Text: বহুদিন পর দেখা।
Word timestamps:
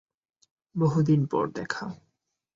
বহুদিন 0.75 1.21
পর 1.25 1.45
দেখা। 1.51 1.85